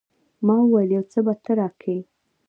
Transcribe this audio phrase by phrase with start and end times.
[0.45, 1.97] ما وويل يو څه به ته راکې.